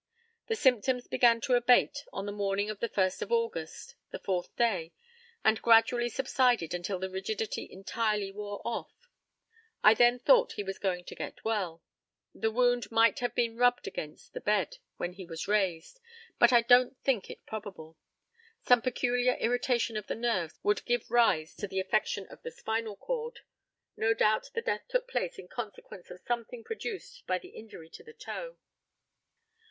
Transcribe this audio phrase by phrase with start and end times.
[0.47, 4.55] The symptoms began to abate on the morning of the 1st of August (the fourth
[4.55, 4.93] day),
[5.43, 8.91] and gradually subsided until the rigidity entirely wore off.
[9.83, 11.83] I then thought he was going to get well.
[12.33, 15.99] The wound might have been rubbed against the bed when he was raised,
[16.39, 17.95] but I don't think it probable.
[18.65, 22.95] Some peculiar irritation of the nerves would give rise to the affection of the spinal
[22.95, 23.41] cord.
[23.95, 28.03] No doubt the death took place in consequence of something produced by the injury to
[28.03, 28.57] the toe.